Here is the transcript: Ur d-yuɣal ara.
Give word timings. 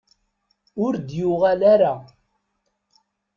Ur 0.83 0.93
d-yuɣal 0.97 1.61
ara. 1.73 1.93